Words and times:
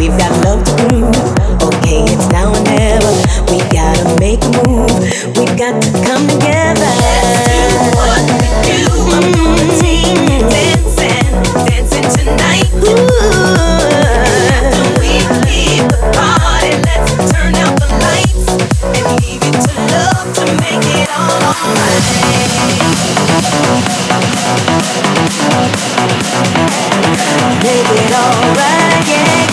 We've 0.00 0.16
got 0.16 0.32
love 0.46 0.64
to 0.64 0.72
prove. 0.88 1.14
Okay, 1.62 2.04
it's 2.08 2.26
now 2.30 2.48
or 2.48 2.62
never. 2.64 3.12
We 3.52 3.58
gotta 3.68 4.16
make 4.18 4.40
a 4.40 4.48
move. 4.64 4.88
We've 5.36 5.56
got 5.58 5.76
to 5.82 5.90
come 6.08 6.26
together. 6.26 6.88
What 7.92 8.24
we 8.40 8.48
do. 8.64 8.80
Mm-hmm. 9.12 9.68
Dancing 11.66 12.08
tonight. 12.16 12.70
Party, 16.16 16.72
let's 16.88 17.12
turn 17.30 17.54
out 17.56 17.76
the 17.78 17.88
lights 18.00 18.48
and 18.96 19.04
leave 19.20 19.44
it 19.44 19.52
to 19.52 19.72
love 19.92 20.32
to 20.32 20.44
make 20.64 20.86
it 20.96 21.08
all 21.12 21.44
alright. 21.44 22.04
Make 27.62 27.90
it 28.00 28.12
alright, 28.16 29.08
yeah. 29.08 29.49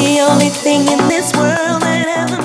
the 0.00 0.20
only 0.20 0.48
thing 0.48 0.80
in 0.88 0.98
this 1.08 1.32
world 1.36 1.82
that 1.82 2.06
ever 2.08 2.39